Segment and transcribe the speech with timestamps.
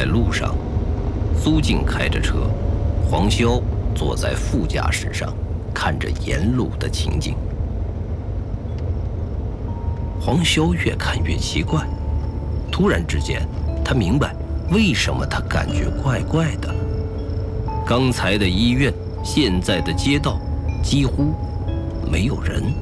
[0.00, 0.54] 在路上，
[1.38, 2.48] 苏静开着车，
[3.06, 3.60] 黄潇
[3.94, 5.30] 坐在副驾驶上，
[5.74, 7.34] 看着沿路的情景。
[10.18, 11.86] 黄潇越看越奇怪，
[12.72, 13.46] 突然之间，
[13.84, 14.34] 他明白
[14.72, 16.74] 为什么他感觉怪怪的。
[17.84, 18.90] 刚才的医院，
[19.22, 20.40] 现在的街道，
[20.82, 21.34] 几乎
[22.10, 22.72] 没有人。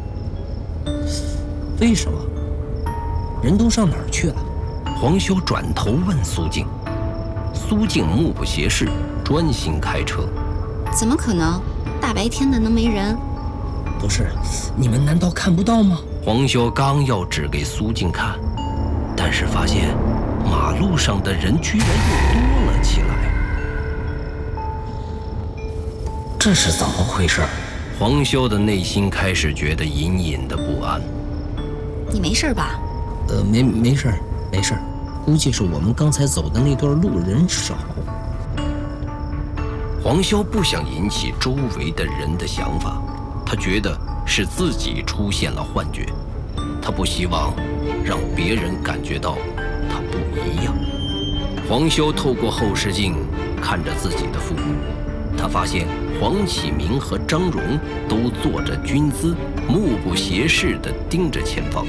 [1.80, 2.16] 为什么？
[3.42, 4.36] 人都上哪儿去了？
[5.00, 6.64] 黄潇转头问苏静。
[7.68, 8.88] 苏静目不斜视，
[9.22, 10.26] 专心开车。
[10.98, 11.60] 怎么可能？
[12.00, 13.14] 大白天的能没人？
[14.00, 14.30] 不是，
[14.74, 15.98] 你们难道看不到吗？
[16.24, 18.38] 黄潇刚要指给苏静看，
[19.14, 19.94] 但是发现
[20.50, 23.08] 马路上的人居然又多了起来。
[26.38, 27.42] 这是怎么回事？
[27.98, 31.02] 黄潇的内心开始觉得隐隐的不安。
[32.10, 32.80] 你没事吧？
[33.28, 34.10] 呃，没没事，
[34.50, 34.74] 没事。
[35.28, 37.76] 估计是我们刚才走的那段路人少。
[40.02, 42.98] 黄潇不想引起周围的人的想法，
[43.44, 43.94] 他觉得。
[44.30, 46.04] 是自己出现了幻觉，
[46.82, 47.54] 他不希望
[48.04, 49.38] 让别人感觉到
[49.88, 50.74] 他不一样。
[51.66, 53.14] 黄潇透过后视镜
[53.58, 54.74] 看着自己的父母，
[55.34, 55.88] 他发现
[56.20, 59.34] 黄启明和张荣都坐着军姿，
[59.66, 61.86] 目不斜视地盯着前方，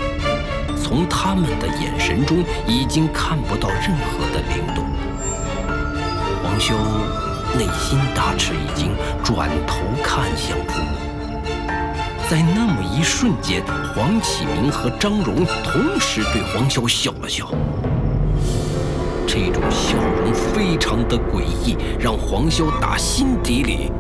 [0.82, 4.86] 从他们的眼神中已经看不到任何的灵动。
[6.42, 6.74] 黄修
[7.58, 8.92] 内心大吃一惊，
[9.24, 10.98] 转头看向父母。
[12.30, 13.64] 在那么一瞬间，
[13.96, 17.48] 黄启明和张荣同时对黄潇笑了笑。
[19.28, 23.92] 这种笑容非常的诡异，让黄潇打心底里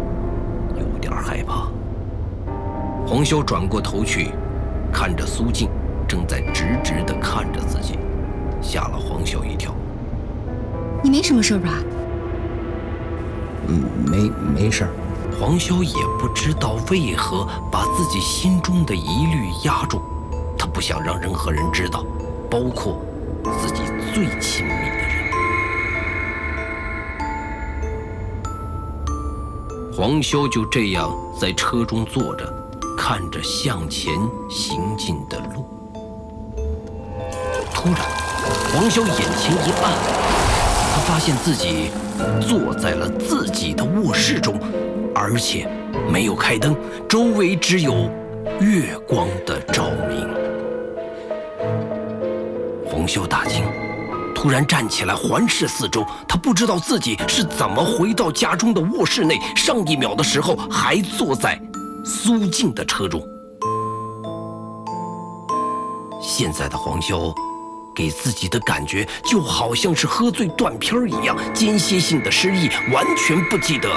[0.78, 1.68] 有点害怕。
[3.08, 4.30] 黄潇转过头去，
[4.92, 5.70] 看着苏静
[6.10, 7.98] 正在直直地看着自己，
[8.62, 9.74] 吓了黄潇一跳。
[11.04, 11.70] 你没什么事吧？
[13.68, 14.88] 嗯，没没事。
[15.40, 20.02] 黄潇也不知道为何把自己心中的疑虑压住，
[20.58, 22.04] 他不想让任何人知道，
[22.50, 23.00] 包括
[23.62, 23.84] 自己
[24.14, 25.10] 最亲密的人。
[29.96, 32.52] 黄潇就这样在车中坐着，
[32.98, 34.14] 看着向前
[34.50, 35.66] 行进的路。
[37.82, 38.02] 突然，
[38.74, 39.94] 黄潇眼前一暗，
[40.94, 41.92] 他发现自己
[42.42, 44.60] 坐在了自己的卧室中。
[45.16, 45.66] 而且
[46.12, 46.76] 没有开灯，
[47.08, 48.12] 周围只有
[48.60, 50.28] 月光的照明。
[52.86, 53.64] 黄潇大惊，
[54.36, 61.58] 突然站起来环视四周，他不知道自己是怎么回到家中的卧室内，上一秒的时候还坐在
[62.04, 63.26] 苏静的车中。
[66.22, 67.34] 现在的黄潇，
[68.00, 73.90] 给自己的感觉就好像是喝醉断片一样，间歇性的失忆，完全不记得。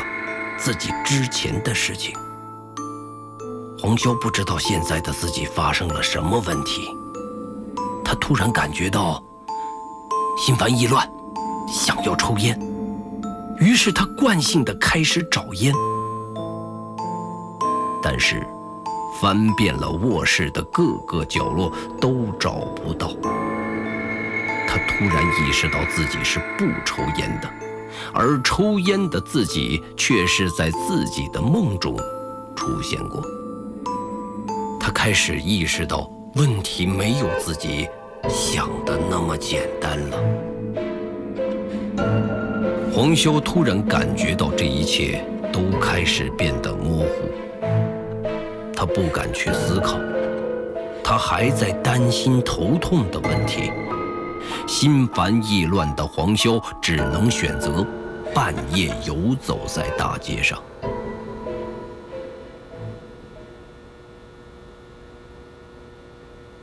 [0.59, 2.13] 自己之前的事情，
[3.79, 6.83] 黄潇不知道现在的自己发生了什么问题。
[8.05, 9.23] 他突然感觉到
[10.37, 11.09] 心烦意乱，
[11.69, 12.59] 想要抽烟，
[13.61, 15.73] 于是他惯性的开始找烟，
[18.03, 18.45] 但是
[19.21, 22.55] 翻遍了卧室的各个角落都找
[22.85, 23.13] 不到。
[24.73, 27.51] 他突然意识到自己是不抽烟的。
[28.15, 31.95] 而抽烟的自己却是在自己的梦中
[32.57, 33.23] 出现过。
[34.81, 37.87] 他开始意识到问题没有自己
[38.31, 40.19] 想的那么简单了。
[42.95, 45.23] 黄潇突然感觉到这一切
[45.53, 47.69] 都开始变得模糊，
[48.75, 49.99] 他不敢去思考，
[51.05, 53.71] 他还在担心头痛的问题。
[54.67, 57.87] 心烦意乱的黄潇只能选择
[58.35, 60.63] 半夜游走在大街上。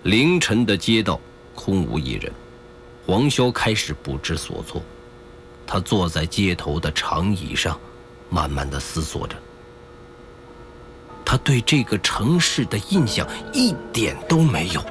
[0.03, 1.19] 凌晨的街道
[1.53, 2.31] 空无一人，
[3.05, 4.81] 黄潇开始不知所措。
[5.67, 7.79] 他坐在街头的长椅上，
[8.29, 9.35] 慢慢的思索着。
[11.23, 14.83] 他对这个城市的印象一点都没有。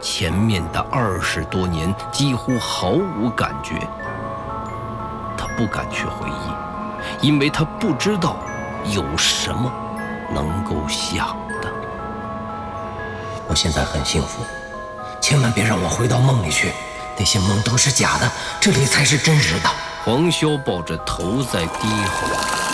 [0.00, 3.74] 前面的二十多年几乎毫无感觉，
[5.36, 8.36] 他不敢去回忆，因为他不知道
[8.84, 9.70] 有什么
[10.32, 11.72] 能够想的。
[13.48, 14.42] 我现在很幸福，
[15.20, 16.72] 千万别让我回到梦里去，
[17.18, 18.30] 那些梦都是假的，
[18.60, 19.68] 这里才是真实的。
[20.04, 22.67] 黄潇抱着头在低吼。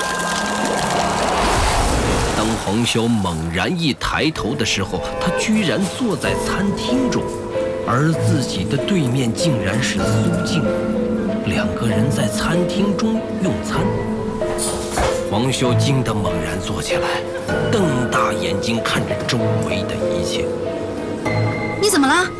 [2.65, 7.23] 黄潇猛然一抬头的时候，他居然坐在餐厅中，
[7.87, 10.63] 而自己的对面竟然是苏静。
[11.47, 13.81] 两个人在餐厅中用餐。
[15.31, 17.09] 黄潇惊得猛然坐起来，
[17.71, 20.47] 瞪大眼睛看着周围的一切。
[21.83, 22.31] 你怎么了？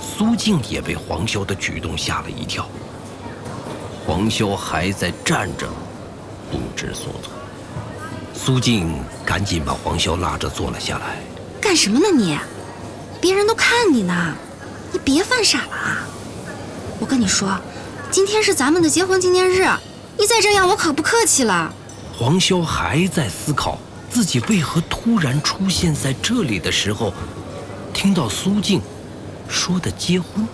[0.00, 2.66] 苏静也被黄潇的举动吓了一跳。
[4.06, 5.66] 黄潇还在站着，
[6.50, 7.32] 不知所措。
[8.34, 8.92] 苏静
[9.24, 11.18] 赶紧把黄潇拉着坐了下来。
[11.60, 12.36] 干什么呢你？
[13.20, 14.34] 别人都看你呢，
[14.92, 16.06] 你别犯傻了啊！
[17.00, 17.56] 我跟你说，
[18.10, 19.66] 今天是咱们的结婚纪念日。
[20.18, 21.72] 你再这样，我可不客气了。
[22.16, 23.78] 黄潇还在思考
[24.10, 27.14] 自己为何突然出现在这里的时候，
[27.94, 28.82] 听到苏静
[29.48, 30.46] 说的结婚，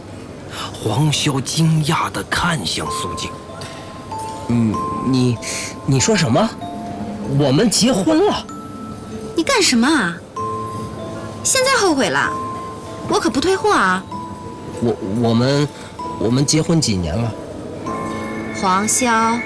[0.72, 3.30] 黄潇惊讶地看向苏静。
[4.48, 4.74] 嗯，
[5.06, 5.36] 你，
[5.86, 6.48] 你说什么？
[7.38, 8.44] 我们结婚了？
[9.36, 10.16] 你干什么啊？
[11.44, 12.30] 现在后悔了？
[13.08, 14.02] 我可不退货啊！
[14.82, 15.68] 我我们
[16.18, 17.32] 我们结婚几年了？
[18.60, 19.38] 黄潇。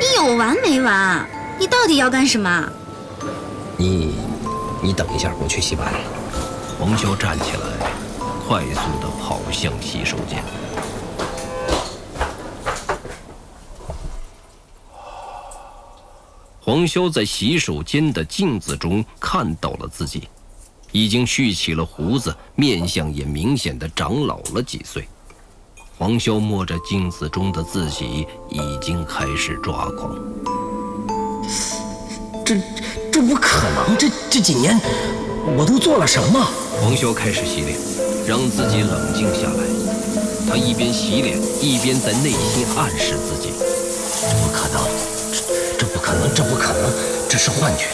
[0.00, 1.26] 你有完没完？
[1.58, 2.68] 你到底要干什么？
[3.76, 4.14] 你，
[4.82, 6.00] 你等一下，我去洗把脸。
[6.78, 7.92] 黄潇站起来，
[8.48, 10.42] 快速的跑向洗手间。
[16.64, 20.28] 黄潇在洗手间的镜子中看到了自己，
[20.92, 25.08] 已经蓄起了胡子，面相也明显的长老了几岁。
[25.98, 30.16] 黄潇摸着镜子中的自己，已经开始抓狂。
[32.44, 32.56] 这
[33.10, 33.98] 这不可能！
[33.98, 34.80] 这这几年
[35.56, 36.48] 我都做了什么？
[36.80, 37.76] 黄潇开始洗脸，
[38.24, 39.64] 让自己冷静下来。
[40.48, 43.50] 他一边洗脸，一边在内心暗示自己：
[46.12, 46.92] 可能，这不可能，
[47.26, 47.86] 这是幻觉。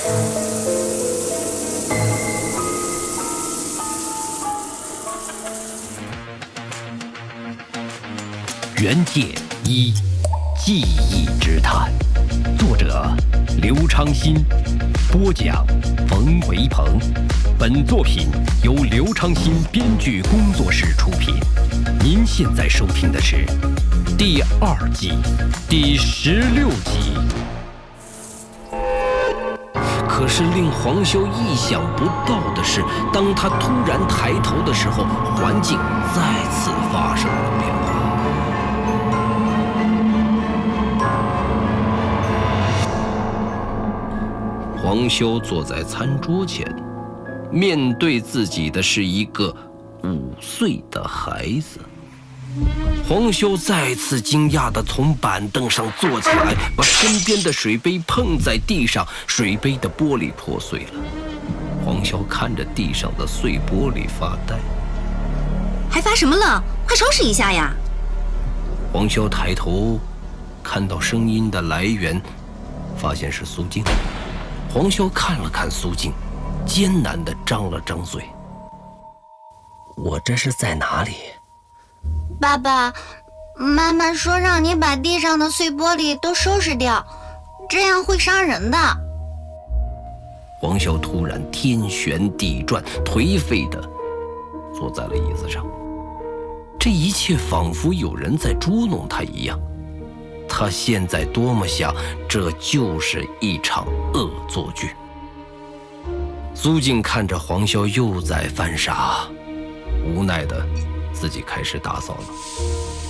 [8.83, 9.27] 原界
[9.63, 9.95] 一，
[10.59, 11.93] 记忆之谈，
[12.59, 13.09] 作者
[13.63, 14.45] 刘昌新，
[15.13, 15.65] 播讲
[16.09, 16.99] 冯维鹏。
[17.57, 18.29] 本作品
[18.65, 21.37] 由刘昌新编剧工作室出品。
[22.03, 23.47] 您现在收听的是
[24.17, 25.13] 第二季
[25.69, 27.15] 第十六集。
[30.19, 32.83] 可是令黄修意想不到的是，
[33.13, 35.05] 当他突然抬头的时候，
[35.37, 35.79] 环境
[36.13, 36.21] 再
[36.51, 37.87] 次发生了变化。
[44.83, 46.67] 黄修坐在餐桌前，
[47.53, 49.55] 面对自己的是一个
[50.03, 51.79] 五岁的孩子。
[53.09, 60.93] 黄修再次惊讶地从板凳上坐起来，把身边的水杯碰在地上，水杯的玻璃破碎了。
[61.85, 64.59] 黄潇看着地上的碎玻璃发呆，
[65.91, 66.63] 还发什么愣？
[66.87, 67.73] 快收拾一下呀！
[68.93, 69.99] 黄潇抬头，
[70.63, 72.21] 看到声音的来源，
[72.97, 73.85] 发现是苏静。
[74.73, 76.13] 黄潇看了看苏静，
[76.67, 78.23] 艰难地张了张嘴
[79.97, 81.13] ：“我这是在哪里？”
[82.41, 82.93] 爸爸
[83.57, 87.05] 妈妈说：“让你把地上的碎玻璃都收拾掉，
[87.69, 88.79] 这样会伤人的。”
[90.61, 93.81] 黄潇突然天旋地转，颓废的
[94.75, 95.67] 坐在了椅子上。
[96.79, 99.59] 这一切仿佛有人在捉弄他一样。
[100.49, 101.95] 他现在多么想，
[102.29, 104.91] 这就是一场恶作剧。
[106.55, 109.29] 苏静看着黄潇又在犯傻，
[110.07, 110.65] 无奈的
[111.19, 112.25] 自己开始打扫了。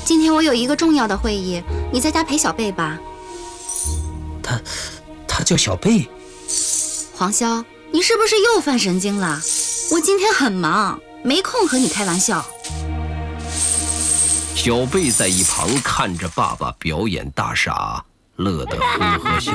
[0.05, 1.63] 今天我有一个重要的会议，
[1.93, 2.99] 你在家陪小贝吧。
[4.43, 4.61] 他，
[5.27, 6.09] 他叫小贝。
[7.15, 9.41] 黄潇，你是不是又犯神经了？
[9.93, 12.45] 我今天很忙，没空和你开玩笑。
[14.55, 18.05] 小贝在一旁看着爸爸表演大傻，
[18.37, 19.53] 乐得呵呵笑。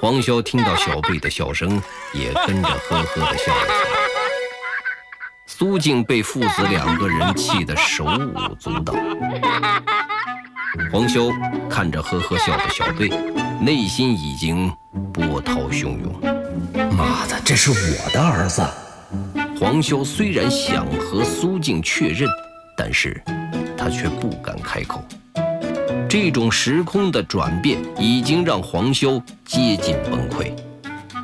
[0.00, 1.80] 黄潇听到小贝的笑声，
[2.12, 4.21] 也跟着呵呵的笑了起来。
[5.62, 8.92] 苏静被父子两个人气得手舞足蹈。
[10.90, 11.30] 黄修
[11.70, 13.08] 看着呵呵笑的小贝，
[13.60, 14.68] 内心已经
[15.12, 16.20] 波涛汹涌。
[16.98, 18.60] 妈的，这是我的儿子！
[19.56, 22.28] 黄修虽然想和苏静确认。
[22.76, 23.22] 但是，
[23.78, 25.00] 他却不敢开口。
[26.08, 30.52] 这种时空的转变已经让黄修接近崩溃，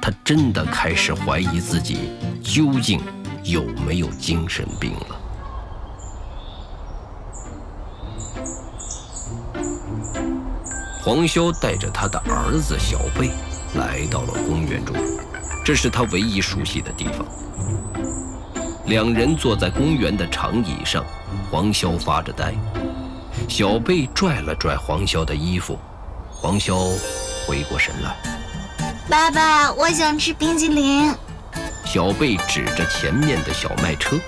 [0.01, 3.01] 他真的开始怀疑自己究竟
[3.49, 5.17] 有没有精神病了。
[11.03, 13.31] 黄潇带着他的儿子小贝
[13.75, 14.95] 来到了公园中，
[15.65, 17.25] 这是他唯一熟悉的地方。
[18.85, 21.03] 两人坐在公园的长椅上，
[21.51, 22.55] 黄潇发着呆。
[23.49, 25.79] 小贝拽了拽黄潇的衣服，
[26.31, 26.75] 黄潇
[27.47, 28.15] 回过神来。
[29.09, 31.15] 爸爸，我想吃冰淇淋。
[31.91, 34.21] 小贝指着前面的小卖车，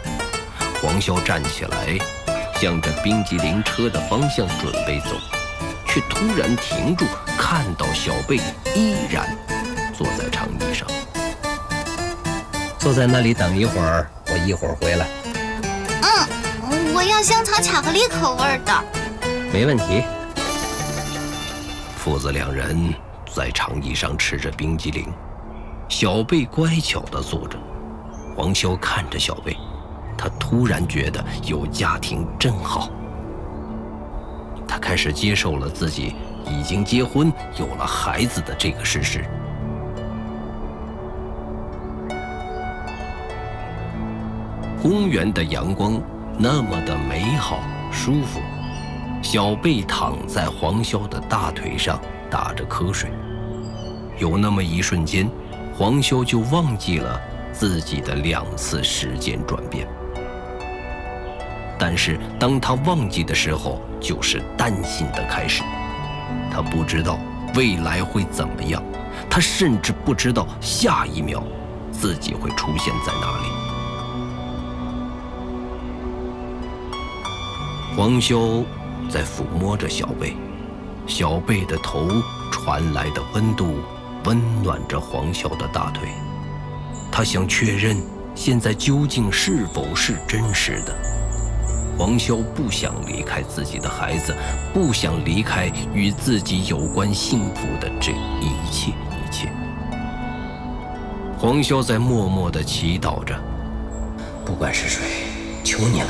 [0.80, 1.98] 黄潇站起来，
[2.58, 5.10] 向着冰激凌车的方向准备走，
[5.86, 7.04] 却突然停住，
[7.36, 8.36] 看到小贝
[8.74, 9.36] 依然
[9.92, 10.88] 坐在长椅上。
[12.78, 15.06] 坐在那里等一会儿，我一会儿回来。
[16.00, 18.84] 嗯，我要香草巧克力口味的。
[19.52, 20.02] 没问题。
[21.94, 22.94] 父子两人
[23.36, 25.12] 在长椅上吃着冰激凌。
[26.00, 27.58] 小贝乖巧地坐着，
[28.34, 29.54] 黄潇看着小贝，
[30.16, 32.88] 他突然觉得有家庭真好。
[34.66, 36.14] 他开始接受了自己
[36.46, 39.26] 已经结婚、有了孩子的这个事实。
[44.80, 46.00] 公园的阳光
[46.38, 47.60] 那么的美好、
[47.92, 48.40] 舒服，
[49.20, 53.10] 小贝躺在黄潇的大腿上打着瞌睡，
[54.16, 55.28] 有那么一瞬间。
[55.80, 57.18] 黄修就忘记了
[57.52, 59.88] 自己的两次时间转变，
[61.78, 65.62] 但是当他忘记的时候，就是担心的开始。
[66.52, 67.18] 他不知道
[67.54, 68.82] 未来会怎么样，
[69.30, 71.42] 他甚至不知道下一秒
[71.90, 73.48] 自己会出现在哪里。
[77.96, 78.66] 黄修
[79.08, 80.36] 在抚摸着小贝，
[81.06, 82.06] 小贝的头
[82.52, 83.78] 传来的温度。
[84.24, 86.08] 温暖着黄潇的大腿，
[87.10, 87.96] 他想确认
[88.34, 90.94] 现在究竟是否是真实的。
[91.98, 94.34] 黄潇不想离开自己的孩子，
[94.72, 99.52] 不想离开与自己有关幸福的这一切一切。
[101.38, 103.38] 黄潇在默默地祈祷着：
[104.44, 105.00] 不管是谁，
[105.64, 106.08] 求你了，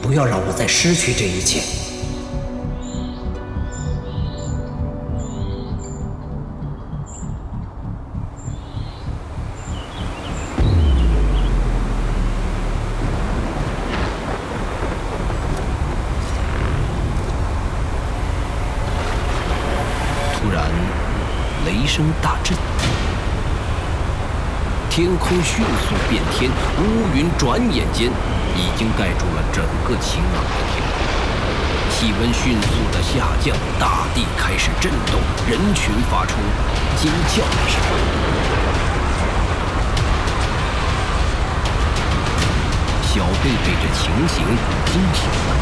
[0.00, 1.87] 不要让我再失去这一切。
[24.98, 26.82] 天空迅速变天，乌
[27.14, 28.10] 云转眼间
[28.56, 30.98] 已经盖住了整个晴朗的天空。
[31.88, 36.34] 气温迅速的下降，大地开始震动，人群发出
[36.96, 37.78] 尖叫声。
[43.04, 44.44] 小贝被这情形
[44.86, 45.54] 惊醒了，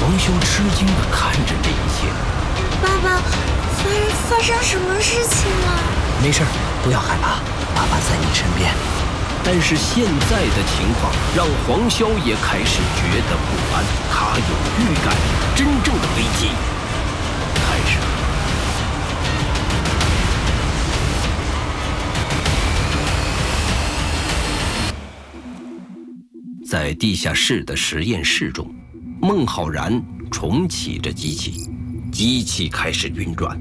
[0.00, 2.08] 王修吃惊的看着这一切。
[2.80, 3.20] 爸爸。
[3.78, 3.84] 发
[4.28, 5.68] 发生什么事情了？
[6.20, 6.42] 没事，
[6.82, 7.38] 不要害怕，
[7.78, 8.74] 爸爸在你身边。
[9.44, 15.14] 但是现在的情况让黄潇也开始觉得不安，他有预感，
[15.54, 16.50] 真正的危机
[17.54, 18.04] 开始了。
[26.66, 28.68] 在地下室的实验室中，
[29.22, 31.70] 孟浩然重启着机器，
[32.10, 33.56] 机器开始运转。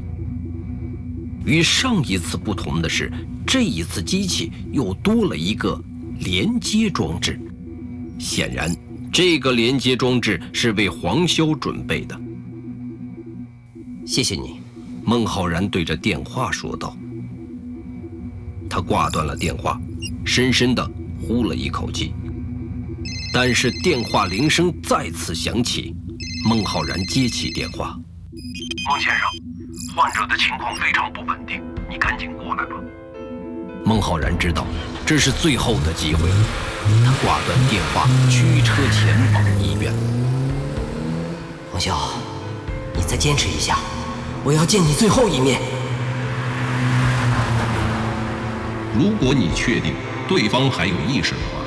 [1.45, 3.09] 与上一次不同的是，
[3.48, 5.82] 这一次机器又多了一个
[6.20, 7.39] 连接装置。
[8.20, 8.70] 显然，
[9.12, 12.20] 这个连接装置是为黄潇准备的。
[14.06, 14.60] 谢谢你，
[15.06, 16.96] 孟浩然对着电话说道。
[18.70, 19.80] 他挂断了电话，
[20.25, 20.86] 深深地
[21.22, 22.13] 呼了一口气。
[23.34, 25.96] 但是电话铃声再次响起，
[26.46, 27.98] 孟浩然接起电话
[28.89, 29.22] ：“孟先生。”
[29.96, 32.75] 患者的情况非常不稳定，你赶紧过来吧。
[33.88, 34.67] 孟浩然知道
[35.06, 36.29] 这是最后的机会，
[37.06, 39.94] 他挂断电话，驱车前往医院。
[41.72, 41.96] 黄潇，
[42.94, 43.77] 你再坚持一下，
[44.44, 45.62] 我要见你最后一面。
[48.94, 49.94] 如果你确定
[50.27, 51.62] 对方还有意识的话，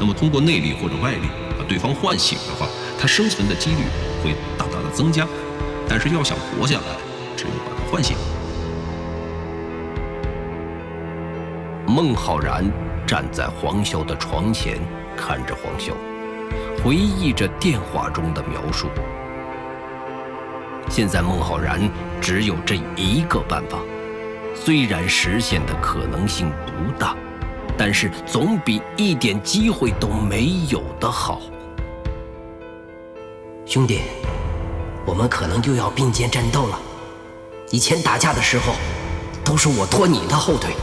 [0.00, 1.28] 那么通过内力或者外力
[1.58, 2.66] 把对方唤醒的话，
[2.98, 3.76] 他生存的几率
[4.24, 5.28] 会大大的增加。
[5.86, 6.96] 但是要想活下来，
[7.36, 8.16] 只有把他唤醒。
[11.92, 12.64] 孟浩然
[13.06, 14.80] 站在黄潇的床前，
[15.14, 15.92] 看着黄潇，
[16.82, 18.88] 回忆着电话中的描述。
[20.88, 21.86] 现在孟浩然
[22.18, 23.76] 只有这一个办法，
[24.54, 27.14] 虽然实现的可能性不大，
[27.76, 31.42] 但是总比一点机会都没有的好。
[33.66, 34.00] 兄弟，
[35.04, 36.78] 我们可能又要并肩战斗了。
[37.70, 38.72] 以前打架的时候，
[39.44, 40.74] 都是我拖你的后腿，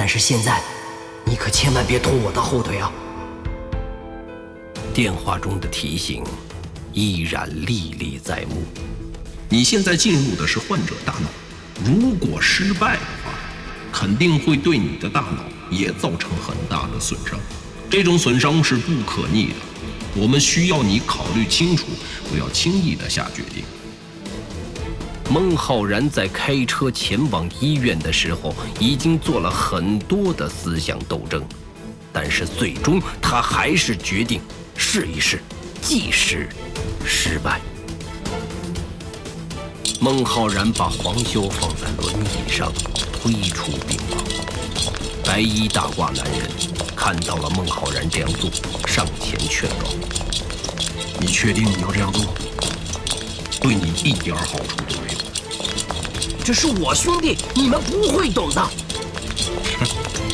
[0.00, 0.62] 但是现在，
[1.26, 2.90] 你可千万别拖我的后腿啊！
[4.94, 6.24] 电话中的提醒，
[6.94, 8.64] 依然历历在目。
[9.50, 11.28] 你现在进入的是患者大脑，
[11.84, 13.34] 如果失败的话，
[13.92, 17.38] 肯定会对你的大脑也造成很大的损伤。
[17.90, 19.56] 这种损伤是不可逆的，
[20.16, 21.84] 我们需要你考虑清楚，
[22.30, 23.64] 不要轻易的下决定。
[25.30, 31.40] 孟浩然在开车前往医院的时候，已经做了很多的思想斗争，
[32.12, 34.40] 但是最终他还是决定
[34.76, 35.40] 试一试，
[35.80, 36.48] 即使
[37.06, 37.60] 失败。
[40.00, 42.72] 孟浩然把黄修放在轮椅上，
[43.22, 44.18] 推出病房。
[45.24, 46.50] 白衣大褂男人
[46.96, 48.50] 看到了孟浩然这样做，
[48.88, 49.86] 上前劝告
[51.20, 52.24] ：“你确定你要这样做？
[53.60, 55.19] 对你一点好处都没有。
[56.42, 58.68] 这是我兄弟，你们不会懂的。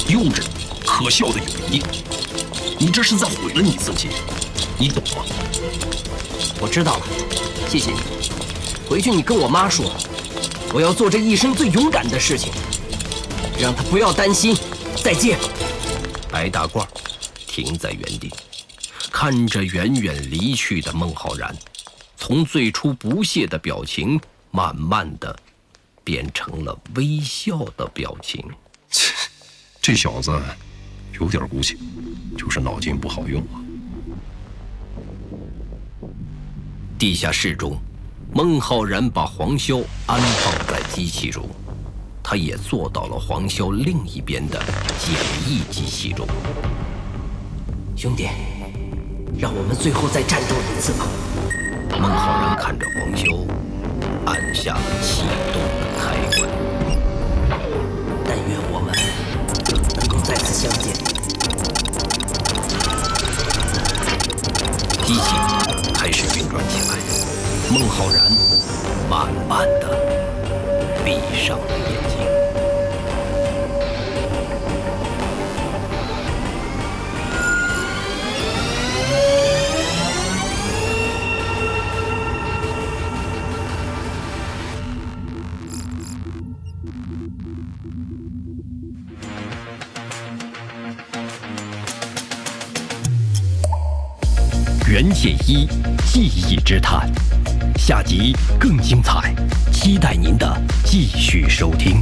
[0.09, 0.43] 幼稚、
[0.87, 1.83] 可笑的友谊，
[2.79, 4.09] 你这是在毁了你自己，
[4.79, 5.25] 你懂吗？
[6.61, 7.07] 我知道了，
[7.69, 7.99] 谢谢你。
[8.89, 9.93] 回去你跟我妈说，
[10.73, 12.53] 我要做这一生最勇敢的事情，
[13.61, 14.57] 让她不要担心。
[15.03, 15.39] 再见。
[16.31, 16.87] 白大褂
[17.47, 18.33] 停在原地，
[19.11, 21.55] 看着远远离去的孟浩然，
[22.17, 24.21] 从最初不屑的表情，
[24.51, 25.37] 慢慢的
[26.07, 28.41] 变成了微笑的表情。
[28.89, 29.13] 切，
[29.83, 30.31] 这小子
[31.19, 31.77] 有点骨气，
[32.39, 33.59] 就是脑筋不好用啊。
[36.97, 37.77] 地下室中，
[38.33, 41.45] 孟浩然把黄潇安放在机器中。
[42.23, 44.63] 他也坐到了黄潇另一边的
[45.01, 45.13] 简
[45.49, 46.25] 易机器中。
[47.97, 48.29] 兄弟，
[49.37, 51.07] 让我们最后再战斗一次吧。
[51.99, 53.45] 孟浩然看着黄潇，
[54.25, 55.23] 按下了启
[55.53, 56.49] 动开关。
[58.25, 58.95] 但愿我们
[59.97, 60.95] 能够再次相见。
[65.05, 65.27] 机器
[65.95, 66.99] 开始运转起来，
[67.71, 68.31] 孟浩然
[69.09, 69.85] 慢慢的
[71.05, 72.36] 闭上了眼睛。
[95.27, 95.67] 解一
[96.07, 97.11] 记忆之谈，
[97.77, 99.35] 下集更精彩，
[99.73, 102.01] 期待您的继续收听。